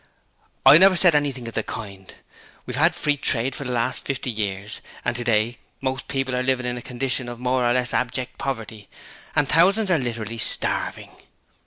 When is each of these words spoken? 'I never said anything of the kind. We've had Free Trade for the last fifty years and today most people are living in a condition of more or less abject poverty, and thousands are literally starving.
'I 0.65 0.79
never 0.79 0.95
said 0.95 1.13
anything 1.13 1.47
of 1.47 1.53
the 1.53 1.61
kind. 1.61 2.15
We've 2.65 2.75
had 2.75 2.95
Free 2.95 3.17
Trade 3.17 3.53
for 3.53 3.65
the 3.65 3.71
last 3.71 4.03
fifty 4.03 4.31
years 4.31 4.81
and 5.05 5.15
today 5.15 5.59
most 5.79 6.07
people 6.07 6.35
are 6.35 6.41
living 6.41 6.65
in 6.65 6.75
a 6.75 6.81
condition 6.81 7.29
of 7.29 7.37
more 7.39 7.69
or 7.69 7.73
less 7.73 7.93
abject 7.93 8.39
poverty, 8.39 8.89
and 9.35 9.47
thousands 9.47 9.91
are 9.91 9.99
literally 9.99 10.39
starving. 10.39 11.11